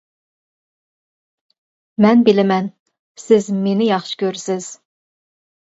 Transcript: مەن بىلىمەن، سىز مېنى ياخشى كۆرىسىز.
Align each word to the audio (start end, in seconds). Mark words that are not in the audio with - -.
مەن 2.05 2.23
بىلىمەن، 2.29 2.71
سىز 3.27 3.51
مېنى 3.67 3.91
ياخشى 3.91 4.21
كۆرىسىز. 4.23 4.73